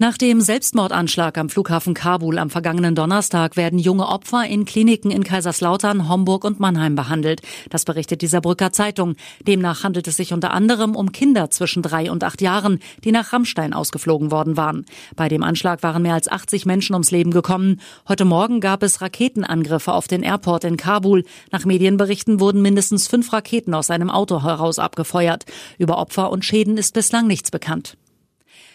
Nach 0.00 0.16
dem 0.16 0.40
Selbstmordanschlag 0.40 1.36
am 1.38 1.48
Flughafen 1.48 1.92
Kabul 1.92 2.38
am 2.38 2.50
vergangenen 2.50 2.94
Donnerstag 2.94 3.56
werden 3.56 3.80
junge 3.80 4.06
Opfer 4.06 4.46
in 4.46 4.64
Kliniken 4.64 5.10
in 5.10 5.24
Kaiserslautern, 5.24 6.08
Homburg 6.08 6.44
und 6.44 6.60
Mannheim 6.60 6.94
behandelt. 6.94 7.42
Das 7.68 7.84
berichtet 7.84 8.22
die 8.22 8.28
Saarbrücker 8.28 8.70
Zeitung. 8.70 9.16
Demnach 9.44 9.82
handelt 9.82 10.06
es 10.06 10.16
sich 10.16 10.32
unter 10.32 10.52
anderem 10.52 10.94
um 10.94 11.10
Kinder 11.10 11.50
zwischen 11.50 11.82
drei 11.82 12.12
und 12.12 12.22
acht 12.22 12.40
Jahren, 12.40 12.78
die 13.02 13.10
nach 13.10 13.32
Rammstein 13.32 13.72
ausgeflogen 13.72 14.30
worden 14.30 14.56
waren. 14.56 14.86
Bei 15.16 15.28
dem 15.28 15.42
Anschlag 15.42 15.82
waren 15.82 16.02
mehr 16.02 16.14
als 16.14 16.28
80 16.28 16.64
Menschen 16.64 16.94
ums 16.94 17.10
Leben 17.10 17.32
gekommen. 17.32 17.80
Heute 18.06 18.24
Morgen 18.24 18.60
gab 18.60 18.84
es 18.84 19.00
Raketenangriffe 19.00 19.92
auf 19.92 20.06
den 20.06 20.22
Airport 20.22 20.62
in 20.62 20.76
Kabul. 20.76 21.24
Nach 21.50 21.64
Medienberichten 21.64 22.38
wurden 22.38 22.62
mindestens 22.62 23.08
fünf 23.08 23.32
Raketen 23.32 23.74
aus 23.74 23.90
einem 23.90 24.10
Auto 24.10 24.44
heraus 24.44 24.78
abgefeuert. 24.78 25.44
Über 25.76 25.98
Opfer 25.98 26.30
und 26.30 26.44
Schäden 26.44 26.78
ist 26.78 26.94
bislang 26.94 27.26
nichts 27.26 27.50
bekannt. 27.50 27.96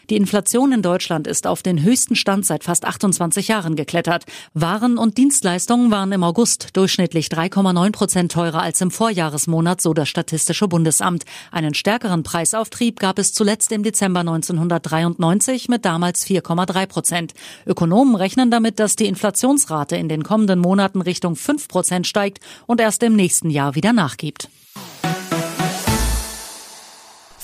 Die 0.09 0.17
Inflation 0.17 0.73
in 0.73 0.81
Deutschland 0.81 1.27
ist 1.27 1.47
auf 1.47 1.63
den 1.63 1.81
höchsten 1.81 2.15
Stand 2.15 2.45
seit 2.45 2.63
fast 2.65 2.85
28 2.85 3.47
Jahren 3.47 3.75
geklettert. 3.75 4.25
Waren 4.53 4.97
und 4.97 5.17
Dienstleistungen 5.17 5.91
waren 5.91 6.11
im 6.11 6.23
August 6.23 6.75
durchschnittlich 6.75 7.27
3,9 7.27 7.91
Prozent 7.91 8.31
teurer 8.31 8.61
als 8.61 8.81
im 8.81 8.91
Vorjahresmonat, 8.91 9.79
so 9.79 9.93
das 9.93 10.09
Statistische 10.09 10.67
Bundesamt. 10.67 11.23
Einen 11.51 11.73
stärkeren 11.73 12.23
Preisauftrieb 12.23 12.99
gab 12.99 13.17
es 13.17 13.33
zuletzt 13.33 13.71
im 13.71 13.83
Dezember 13.83 14.19
1993 14.21 15.69
mit 15.69 15.85
damals 15.85 16.27
4,3 16.27 16.85
Prozent. 16.85 17.33
Ökonomen 17.65 18.15
rechnen 18.15 18.51
damit, 18.51 18.79
dass 18.79 18.97
die 18.97 19.07
Inflationsrate 19.07 19.95
in 19.95 20.09
den 20.09 20.23
kommenden 20.23 20.59
Monaten 20.59 21.01
Richtung 21.01 21.35
5 21.35 21.67
Prozent 21.69 22.07
steigt 22.07 22.39
und 22.67 22.81
erst 22.81 23.03
im 23.03 23.15
nächsten 23.15 23.49
Jahr 23.49 23.75
wieder 23.75 23.93
nachgibt. 23.93 24.49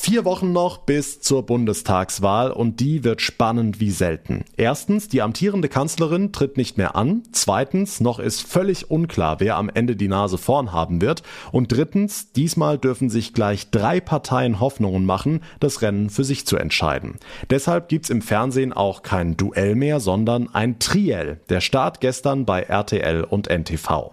Vier 0.10 0.26
Wochen 0.26 0.54
noch 0.54 0.80
bis 0.80 1.22
zur 1.22 1.46
Bundestagswahl 1.46 2.50
und 2.50 2.80
die 2.80 3.04
wird 3.04 3.22
spannend 3.22 3.80
wie 3.80 3.92
selten. 3.92 4.44
Erstens, 4.58 5.08
die 5.08 5.22
amtierende 5.22 5.70
Kanzlerin 5.70 6.32
tritt 6.32 6.58
nicht 6.58 6.80
mehr 6.80 6.96
an. 6.96 7.22
Zweitens, 7.32 8.00
noch 8.00 8.18
ist 8.18 8.42
völlig 8.42 8.90
unklar, 8.90 9.40
wer 9.40 9.56
am 9.56 9.70
Ende 9.70 9.96
die 9.96 10.08
Nase 10.08 10.40
vorn 10.40 10.72
haben 10.72 11.00
wird. 11.02 11.22
Und 11.52 11.72
drittens, 11.72 12.32
diesmal 12.32 12.80
dürfen 12.80 13.12
sich 13.12 13.36
gleich 13.36 13.70
drei 13.70 14.00
Parteien 14.00 14.60
Hoffnungen 14.60 15.06
machen, 15.06 15.42
das 15.60 15.84
Rennen 15.84 16.10
für 16.10 16.24
sich 16.24 16.48
zu 16.48 16.58
entscheiden. 16.58 17.20
Deshalb 17.52 17.88
gibt's 17.88 18.10
im 18.10 18.24
Fernsehen 18.24 18.74
auch 18.74 19.04
kein 19.04 19.38
Duell 19.38 19.76
mehr, 19.76 20.00
sondern 20.00 20.50
ein 20.52 20.80
Triell. 20.80 21.40
Der 21.50 21.62
Start 21.62 22.02
gestern 22.02 22.46
bei 22.46 22.64
RTL 22.64 23.24
und 23.26 23.48
NTV. 23.48 24.10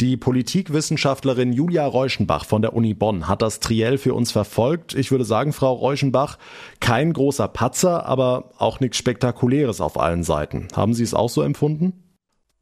Die 0.00 0.16
Politikwissenschaftlerin 0.16 1.52
Julia 1.52 1.86
Reuschenbach 1.86 2.44
von 2.44 2.62
der 2.62 2.72
Uni 2.74 2.94
Bonn 2.94 3.26
hat 3.26 3.42
das 3.42 3.58
Triell 3.58 3.98
für 3.98 4.14
uns 4.14 4.30
verfolgt. 4.30 4.94
Ich 4.94 5.10
würde 5.10 5.24
sagen, 5.24 5.39
Frau 5.52 5.72
Reuschenbach, 5.72 6.38
kein 6.80 7.12
großer 7.12 7.48
Patzer, 7.48 8.06
aber 8.06 8.50
auch 8.58 8.80
nichts 8.80 8.98
Spektakuläres 8.98 9.80
auf 9.80 9.98
allen 9.98 10.22
Seiten. 10.22 10.68
Haben 10.74 10.94
Sie 10.94 11.02
es 11.02 11.14
auch 11.14 11.30
so 11.30 11.42
empfunden? 11.42 12.09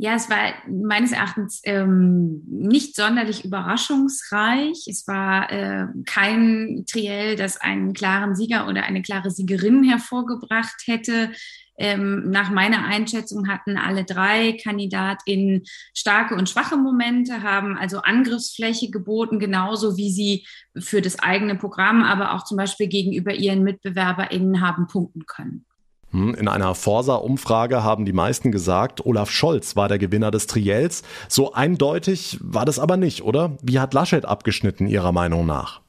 Ja, 0.00 0.14
es 0.14 0.30
war 0.30 0.54
meines 0.68 1.10
Erachtens 1.10 1.60
ähm, 1.64 2.44
nicht 2.46 2.94
sonderlich 2.94 3.44
überraschungsreich. 3.44 4.86
Es 4.86 5.08
war 5.08 5.50
äh, 5.50 5.86
kein 6.06 6.84
Triell, 6.88 7.34
das 7.34 7.60
einen 7.60 7.94
klaren 7.94 8.36
Sieger 8.36 8.68
oder 8.68 8.84
eine 8.84 9.02
klare 9.02 9.32
Siegerin 9.32 9.82
hervorgebracht 9.82 10.82
hätte. 10.86 11.32
Ähm, 11.76 12.30
nach 12.30 12.50
meiner 12.50 12.84
Einschätzung 12.84 13.48
hatten 13.48 13.76
alle 13.76 14.04
drei 14.04 14.56
KandidatInnen 14.62 15.64
starke 15.94 16.36
und 16.36 16.48
schwache 16.48 16.76
Momente, 16.76 17.42
haben 17.42 17.76
also 17.76 17.98
Angriffsfläche 17.98 18.90
geboten, 18.90 19.40
genauso 19.40 19.96
wie 19.96 20.12
sie 20.12 20.46
für 20.76 21.02
das 21.02 21.18
eigene 21.18 21.56
Programm, 21.56 22.04
aber 22.04 22.34
auch 22.34 22.44
zum 22.44 22.56
Beispiel 22.56 22.86
gegenüber 22.86 23.34
ihren 23.34 23.64
MitbewerberInnen 23.64 24.60
haben 24.60 24.86
punkten 24.86 25.26
können. 25.26 25.67
Hm, 26.12 26.34
in 26.34 26.48
einer 26.48 26.74
Forsa-Umfrage 26.74 27.84
haben 27.84 28.04
die 28.04 28.12
meisten 28.12 28.50
gesagt, 28.50 29.04
Olaf 29.04 29.30
Scholz 29.30 29.76
war 29.76 29.88
der 29.88 29.98
Gewinner 29.98 30.30
des 30.30 30.46
Triels. 30.46 31.02
So 31.28 31.52
eindeutig 31.52 32.38
war 32.40 32.64
das 32.64 32.78
aber 32.78 32.96
nicht, 32.96 33.22
oder? 33.22 33.56
Wie 33.62 33.78
hat 33.78 33.94
Laschet 33.94 34.24
abgeschnitten 34.24 34.86
Ihrer 34.86 35.12
Meinung 35.12 35.46
nach? 35.46 35.80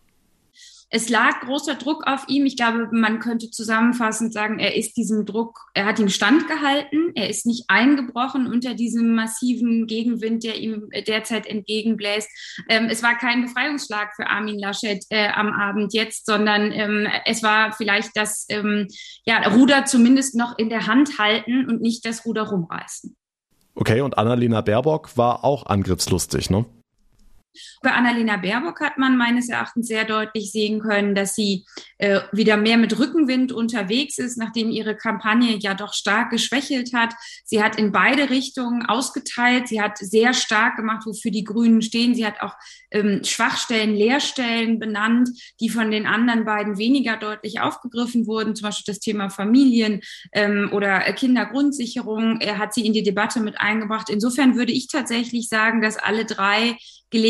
Es 0.91 1.09
lag 1.09 1.41
großer 1.41 1.75
Druck 1.75 2.07
auf 2.07 2.25
ihm. 2.27 2.45
Ich 2.45 2.57
glaube, 2.57 2.89
man 2.91 3.19
könnte 3.19 3.51
zusammenfassend 3.51 4.33
sagen, 4.33 4.57
er 4.57 4.75
ist 4.75 4.97
diesem 4.97 5.25
Druck, 5.25 5.69
er 5.75 5.85
hat 5.85 5.99
ihm 5.99 6.09
standgehalten. 6.09 7.11
Er 7.13 7.29
ist 7.29 7.45
nicht 7.45 7.65
eingebrochen 7.67 8.47
unter 8.47 8.73
diesem 8.73 9.13
massiven 9.13 9.85
Gegenwind, 9.85 10.43
der 10.43 10.57
ihm 10.57 10.89
derzeit 11.07 11.45
entgegenbläst. 11.45 12.27
Ähm, 12.69 12.87
es 12.89 13.03
war 13.03 13.17
kein 13.17 13.43
Befreiungsschlag 13.43 14.15
für 14.15 14.27
Armin 14.27 14.57
Laschet 14.57 15.05
äh, 15.09 15.27
am 15.29 15.53
Abend 15.53 15.93
jetzt, 15.93 16.25
sondern 16.25 16.71
ähm, 16.71 17.07
es 17.25 17.43
war 17.43 17.71
vielleicht 17.73 18.15
das 18.15 18.45
ähm, 18.49 18.87
ja, 19.25 19.47
Ruder 19.47 19.85
zumindest 19.85 20.35
noch 20.35 20.57
in 20.57 20.69
der 20.69 20.87
Hand 20.87 21.19
halten 21.19 21.69
und 21.69 21.81
nicht 21.81 22.03
das 22.05 22.25
Ruder 22.25 22.43
rumreißen. 22.49 23.15
Okay, 23.75 24.01
und 24.01 24.17
Annalena 24.17 24.61
Baerbock 24.61 25.15
war 25.17 25.45
auch 25.45 25.67
angriffslustig, 25.67 26.49
ne? 26.49 26.65
Bei 27.81 27.91
Annalena 27.91 28.37
Baerbock 28.37 28.81
hat 28.81 28.97
man 28.97 29.17
meines 29.17 29.49
Erachtens 29.49 29.87
sehr 29.87 30.05
deutlich 30.05 30.51
sehen 30.51 30.79
können, 30.79 31.15
dass 31.15 31.35
sie 31.35 31.65
äh, 31.97 32.21
wieder 32.31 32.57
mehr 32.57 32.77
mit 32.77 32.97
Rückenwind 32.97 33.51
unterwegs 33.51 34.17
ist, 34.17 34.37
nachdem 34.37 34.69
ihre 34.69 34.95
Kampagne 34.95 35.57
ja 35.57 35.73
doch 35.73 35.93
stark 35.93 36.29
geschwächelt 36.29 36.93
hat. 36.93 37.13
Sie 37.45 37.61
hat 37.63 37.77
in 37.77 37.91
beide 37.91 38.29
Richtungen 38.29 38.85
ausgeteilt. 38.85 39.67
Sie 39.67 39.81
hat 39.81 39.97
sehr 39.97 40.33
stark 40.33 40.75
gemacht, 40.75 41.05
wofür 41.05 41.31
die 41.31 41.43
Grünen 41.43 41.81
stehen. 41.81 42.15
Sie 42.15 42.25
hat 42.25 42.41
auch 42.41 42.53
ähm, 42.91 43.21
Schwachstellen, 43.23 43.95
Leerstellen 43.95 44.79
benannt, 44.79 45.29
die 45.59 45.69
von 45.69 45.91
den 45.91 46.05
anderen 46.05 46.45
beiden 46.45 46.77
weniger 46.77 47.17
deutlich 47.17 47.59
aufgegriffen 47.61 48.27
wurden, 48.27 48.55
zum 48.55 48.67
Beispiel 48.67 48.93
das 48.93 48.99
Thema 48.99 49.29
Familien 49.29 50.01
ähm, 50.33 50.69
oder 50.73 50.99
Kindergrundsicherung. 51.13 52.41
Er 52.41 52.57
hat 52.57 52.73
sie 52.73 52.85
in 52.85 52.93
die 52.93 53.03
Debatte 53.03 53.39
mit 53.39 53.59
eingebracht. 53.59 54.09
Insofern 54.09 54.55
würde 54.55 54.71
ich 54.71 54.87
tatsächlich 54.87 55.49
sagen, 55.49 55.81
dass 55.81 55.97
alle 55.97 56.25
drei 56.25 56.77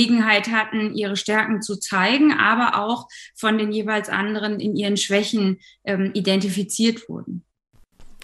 Gelegenheit 0.10 0.50
hatten, 0.50 0.96
ihre 0.96 1.16
Stärken 1.16 1.62
zu 1.62 1.80
zeigen, 1.80 2.34
aber 2.34 2.84
auch 2.84 3.08
von 3.36 3.58
den 3.58 3.72
jeweils 3.72 4.10
anderen 4.10 4.60
in 4.60 4.76
ihren 4.76 4.98
Schwächen 4.98 5.60
ähm, 5.84 6.12
identifiziert 6.14 7.08
wurden. 7.10 7.44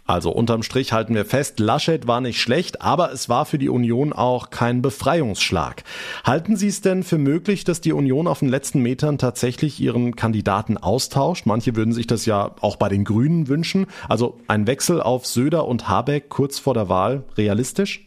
Also 0.08 0.32
unterm 0.32 0.62
Strich 0.62 0.94
halten 0.94 1.16
wir 1.16 1.26
fest, 1.26 1.60
Laschet 1.60 2.06
war 2.06 2.22
nicht 2.22 2.40
schlecht, 2.40 2.82
aber 2.84 3.12
es 3.12 3.28
war 3.28 3.48
für 3.48 3.58
die 3.58 3.70
Union 3.70 4.14
auch 4.14 4.52
kein 4.52 4.84
Befreiungsschlag. 4.84 5.84
Halten 6.24 6.58
Sie 6.58 6.68
es 6.68 6.82
denn 6.82 7.02
für 7.02 7.18
möglich, 7.18 7.64
dass 7.64 7.82
die 7.82 7.94
Union 7.94 8.28
auf 8.28 8.40
den 8.40 8.50
letzten 8.50 8.84
Metern 8.84 9.18
tatsächlich 9.18 9.80
ihren 9.80 10.16
Kandidaten 10.16 10.78
austauscht? 10.78 11.48
Manche 11.48 11.76
würden 11.76 11.92
sich 11.92 12.06
das 12.06 12.28
ja 12.28 12.52
auch 12.62 12.76
bei 12.76 12.88
den 12.88 13.04
Grünen 13.04 13.48
wünschen. 13.48 13.88
Also 14.08 14.40
ein 14.48 14.68
Wechsel 14.68 15.02
auf 15.02 15.26
Söder 15.26 15.68
und 15.68 15.90
Habeck 15.90 16.30
kurz 16.30 16.60
vor 16.60 16.76
der 16.76 16.88
Wahl 16.88 17.24
realistisch? 17.36 18.06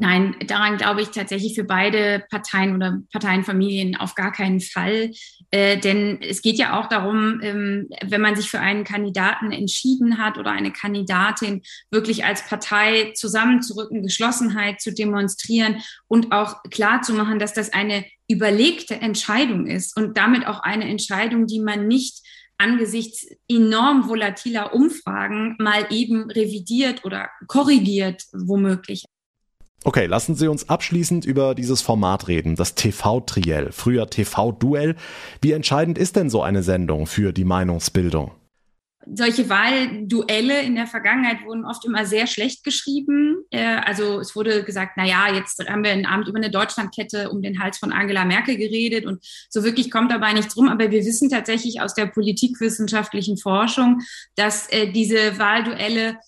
Nein, 0.00 0.36
daran 0.46 0.76
glaube 0.76 1.02
ich 1.02 1.08
tatsächlich 1.08 1.56
für 1.56 1.64
beide 1.64 2.24
Parteien 2.30 2.76
oder 2.76 3.00
Parteienfamilien 3.10 3.96
auf 3.96 4.14
gar 4.14 4.30
keinen 4.30 4.60
Fall. 4.60 5.10
Äh, 5.50 5.76
denn 5.78 6.22
es 6.22 6.40
geht 6.40 6.56
ja 6.56 6.78
auch 6.78 6.88
darum, 6.88 7.40
ähm, 7.42 7.88
wenn 8.04 8.20
man 8.20 8.36
sich 8.36 8.48
für 8.48 8.60
einen 8.60 8.84
Kandidaten 8.84 9.50
entschieden 9.50 10.18
hat 10.18 10.38
oder 10.38 10.52
eine 10.52 10.70
Kandidatin, 10.72 11.62
wirklich 11.90 12.24
als 12.24 12.46
Partei 12.46 13.10
zusammenzurücken, 13.16 14.04
Geschlossenheit 14.04 14.80
zu 14.80 14.94
demonstrieren 14.94 15.82
und 16.06 16.30
auch 16.30 16.62
klar 16.70 17.02
zu 17.02 17.12
machen, 17.12 17.40
dass 17.40 17.52
das 17.52 17.72
eine 17.72 18.04
überlegte 18.28 18.94
Entscheidung 18.94 19.66
ist 19.66 19.96
und 19.96 20.16
damit 20.16 20.46
auch 20.46 20.60
eine 20.60 20.88
Entscheidung, 20.88 21.48
die 21.48 21.58
man 21.58 21.88
nicht 21.88 22.24
angesichts 22.56 23.26
enorm 23.48 24.08
volatiler 24.08 24.74
Umfragen 24.74 25.56
mal 25.58 25.88
eben 25.90 26.30
revidiert 26.30 27.04
oder 27.04 27.30
korrigiert, 27.48 28.22
womöglich. 28.32 29.04
Okay, 29.84 30.06
lassen 30.06 30.34
Sie 30.34 30.48
uns 30.48 30.68
abschließend 30.68 31.24
über 31.24 31.54
dieses 31.54 31.82
Format 31.82 32.26
reden, 32.28 32.56
das 32.56 32.74
TV-Triell, 32.74 33.70
früher 33.72 34.10
TV-Duell. 34.10 34.96
Wie 35.40 35.52
entscheidend 35.52 35.98
ist 35.98 36.16
denn 36.16 36.30
so 36.30 36.42
eine 36.42 36.62
Sendung 36.62 37.06
für 37.06 37.32
die 37.32 37.44
Meinungsbildung? 37.44 38.32
solche 39.14 39.48
Wahlduelle 39.48 40.62
in 40.62 40.74
der 40.74 40.86
Vergangenheit 40.86 41.44
wurden 41.44 41.64
oft 41.64 41.84
immer 41.84 42.04
sehr 42.04 42.26
schlecht 42.26 42.64
geschrieben. 42.64 43.44
Äh, 43.50 43.76
also 43.84 44.20
es 44.20 44.34
wurde 44.36 44.64
gesagt, 44.64 44.92
na 44.96 45.06
ja, 45.06 45.32
jetzt 45.32 45.58
haben 45.68 45.84
wir 45.84 45.92
einen 45.92 46.06
Abend 46.06 46.28
über 46.28 46.38
eine 46.38 46.50
Deutschlandkette 46.50 47.30
um 47.30 47.42
den 47.42 47.60
Hals 47.60 47.78
von 47.78 47.92
Angela 47.92 48.24
Merkel 48.24 48.56
geredet 48.56 49.06
und 49.06 49.24
so 49.48 49.64
wirklich 49.64 49.90
kommt 49.90 50.10
dabei 50.10 50.32
nichts 50.32 50.56
rum. 50.56 50.68
Aber 50.68 50.90
wir 50.90 51.04
wissen 51.04 51.30
tatsächlich 51.30 51.80
aus 51.80 51.94
der 51.94 52.06
politikwissenschaftlichen 52.06 53.38
Forschung, 53.38 54.00
dass 54.36 54.68
äh, 54.70 54.90
diese 54.92 55.38
Wahlduelle 55.38 56.18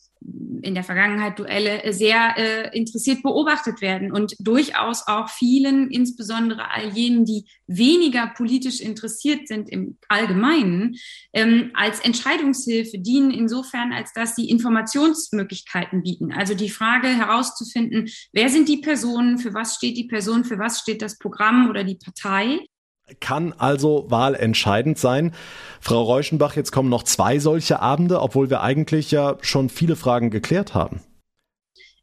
in 0.62 0.74
der 0.74 0.84
Vergangenheit 0.84 1.38
Duelle 1.38 1.92
sehr 1.92 2.34
äh, 2.36 2.76
interessiert 2.76 3.22
beobachtet 3.22 3.80
werden 3.80 4.12
und 4.12 4.34
durchaus 4.38 5.06
auch 5.06 5.28
vielen, 5.30 5.90
insbesondere 5.90 6.70
all 6.70 6.90
jenen, 6.90 7.24
die 7.24 7.46
weniger 7.66 8.26
politisch 8.36 8.80
interessiert 8.80 9.48
sind 9.48 9.70
im 9.70 9.96
Allgemeinen, 10.08 10.96
ähm, 11.32 11.70
als 11.74 12.00
Entscheidungshilfe 12.00 12.98
dienen, 12.98 13.30
insofern 13.30 13.92
als 13.92 14.12
dass 14.12 14.36
sie 14.36 14.50
Informationsmöglichkeiten 14.50 16.02
bieten. 16.02 16.32
Also 16.32 16.54
die 16.54 16.70
Frage 16.70 17.08
herauszufinden, 17.08 18.08
wer 18.32 18.48
sind 18.48 18.68
die 18.68 18.78
Personen, 18.78 19.38
für 19.38 19.54
was 19.54 19.76
steht 19.76 19.96
die 19.96 20.08
Person, 20.08 20.44
für 20.44 20.58
was 20.58 20.80
steht 20.80 21.02
das 21.02 21.18
Programm 21.18 21.70
oder 21.70 21.84
die 21.84 21.96
Partei 21.96 22.60
kann 23.20 23.54
also 23.58 24.06
wahlentscheidend 24.08 24.98
sein. 24.98 25.32
Frau 25.80 26.02
Reuschenbach, 26.02 26.56
jetzt 26.56 26.70
kommen 26.70 26.88
noch 26.88 27.02
zwei 27.02 27.38
solche 27.38 27.80
Abende, 27.80 28.20
obwohl 28.20 28.50
wir 28.50 28.60
eigentlich 28.60 29.10
ja 29.10 29.36
schon 29.40 29.68
viele 29.68 29.96
Fragen 29.96 30.30
geklärt 30.30 30.74
haben. 30.74 31.00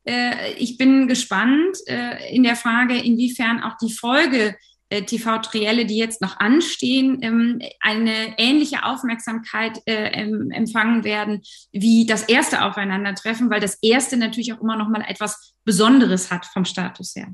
Äh, 0.08 0.54
ich 0.58 0.78
bin 0.78 1.08
gespannt 1.08 1.78
äh, 1.88 2.34
in 2.34 2.44
der 2.44 2.56
Frage, 2.56 2.98
inwiefern 2.98 3.62
auch 3.62 3.78
die 3.78 3.92
Folge 3.92 4.56
äh, 4.90 5.02
TV-Trielle, 5.02 5.86
die 5.86 5.98
jetzt 5.98 6.22
noch 6.22 6.40
anstehen, 6.40 7.20
ähm, 7.22 7.60
eine 7.82 8.38
ähnliche 8.38 8.86
Aufmerksamkeit 8.86 9.82
empfangen 9.86 11.04
werden 11.04 11.42
wie 11.72 12.06
das 12.06 12.24
erste 12.24 12.64
Aufeinandertreffen, 12.64 13.50
weil 13.50 13.60
das 13.60 13.78
erste 13.82 14.18
natürlich 14.18 14.54
auch 14.54 14.62
immer 14.62 14.78
noch 14.78 14.88
mal 14.88 15.04
etwas 15.08 15.54
Besonderes 15.66 16.32
hat 16.32 16.46
vom 16.46 16.64
Status 16.66 17.16
her 17.16 17.28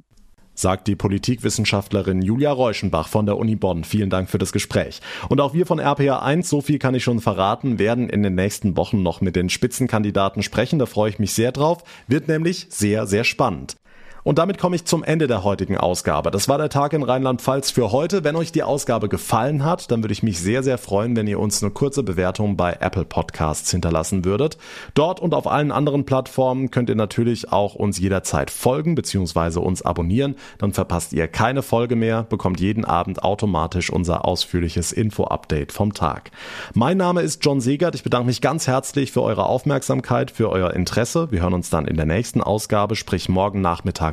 sagt 0.55 0.87
die 0.87 0.95
Politikwissenschaftlerin 0.95 2.21
Julia 2.21 2.51
Reuschenbach 2.51 3.07
von 3.07 3.25
der 3.25 3.37
Uni 3.37 3.55
Bonn. 3.55 3.83
Vielen 3.83 4.09
Dank 4.09 4.29
für 4.29 4.37
das 4.37 4.51
Gespräch. 4.51 5.01
Und 5.29 5.41
auch 5.41 5.53
wir 5.53 5.65
von 5.65 5.79
RPA1, 5.79 6.43
so 6.43 6.61
viel 6.61 6.79
kann 6.79 6.95
ich 6.95 7.03
schon 7.03 7.19
verraten, 7.19 7.79
werden 7.79 8.09
in 8.09 8.23
den 8.23 8.35
nächsten 8.35 8.77
Wochen 8.77 9.03
noch 9.03 9.21
mit 9.21 9.35
den 9.35 9.49
Spitzenkandidaten 9.49 10.43
sprechen. 10.43 10.79
Da 10.79 10.85
freue 10.85 11.09
ich 11.09 11.19
mich 11.19 11.33
sehr 11.33 11.51
drauf. 11.51 11.83
Wird 12.07 12.27
nämlich 12.27 12.67
sehr, 12.69 13.07
sehr 13.07 13.23
spannend. 13.23 13.75
Und 14.23 14.37
damit 14.37 14.57
komme 14.57 14.77
ich 14.77 14.85
zum 14.85 15.03
Ende 15.03 15.27
der 15.27 15.43
heutigen 15.43 15.77
Ausgabe. 15.77 16.31
Das 16.31 16.47
war 16.47 16.57
der 16.57 16.69
Tag 16.69 16.93
in 16.93 17.03
Rheinland-Pfalz 17.03 17.71
für 17.71 17.91
heute. 17.91 18.23
Wenn 18.23 18.37
euch 18.37 18.53
die 18.53 18.63
Ausgabe 18.63 19.09
gefallen 19.09 19.65
hat, 19.65 19.91
dann 19.91 20.01
würde 20.01 20.13
ich 20.13 20.23
mich 20.23 20.39
sehr, 20.39 20.63
sehr 20.63 20.77
freuen, 20.77 21.17
wenn 21.17 21.27
ihr 21.27 21.39
uns 21.39 21.61
eine 21.61 21.71
kurze 21.71 22.03
Bewertung 22.03 22.55
bei 22.55 22.77
Apple 22.79 23.03
Podcasts 23.03 23.69
hinterlassen 23.69 24.23
würdet. 24.23 24.57
Dort 24.93 25.19
und 25.19 25.33
auf 25.33 25.45
allen 25.45 25.73
anderen 25.73 26.05
Plattformen 26.05 26.71
könnt 26.71 26.87
ihr 26.87 26.95
natürlich 26.95 27.51
auch 27.51 27.75
uns 27.75 27.99
jederzeit 27.99 28.49
folgen 28.49 28.95
bzw. 28.95 29.59
uns 29.59 29.81
abonnieren. 29.81 30.35
Dann 30.57 30.71
verpasst 30.71 31.11
ihr 31.11 31.27
keine 31.27 31.61
Folge 31.61 31.97
mehr, 31.97 32.23
bekommt 32.23 32.61
jeden 32.61 32.85
Abend 32.85 33.23
automatisch 33.23 33.89
unser 33.89 34.23
ausführliches 34.23 34.93
Info-Update 34.93 35.73
vom 35.73 35.93
Tag. 35.93 36.31
Mein 36.73 36.95
Name 36.95 37.21
ist 37.23 37.43
John 37.43 37.59
Segert. 37.59 37.93
Ich 37.93 38.03
bedanke 38.03 38.27
mich 38.27 38.39
ganz 38.39 38.67
herzlich 38.67 39.11
für 39.11 39.21
eure 39.21 39.47
Aufmerksamkeit, 39.47 40.31
für 40.31 40.49
euer 40.49 40.73
Interesse. 40.73 41.29
Wir 41.29 41.41
hören 41.41 41.53
uns 41.53 41.69
dann 41.69 41.85
in 41.85 41.97
der 41.97 42.05
nächsten 42.05 42.39
Ausgabe, 42.39 42.95
sprich 42.95 43.27
morgen 43.27 43.59
Nachmittag 43.59 44.12